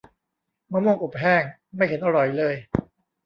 [0.71, 1.43] มะม่วงอบแห้ง
[1.75, 2.55] ไม่เห็นอร่อยเลย